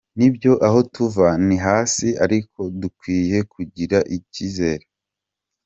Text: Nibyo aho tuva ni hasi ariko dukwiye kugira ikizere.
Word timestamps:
Nibyo 0.17 0.51
aho 0.67 0.79
tuva 0.93 1.27
ni 1.47 1.57
hasi 1.65 2.07
ariko 2.25 2.59
dukwiye 2.81 3.37
kugira 3.53 3.97
ikizere. 4.17 4.85